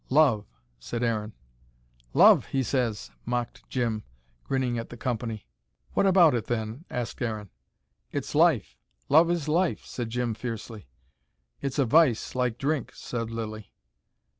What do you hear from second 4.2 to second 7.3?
grinning at the company. "What about it, then?" asked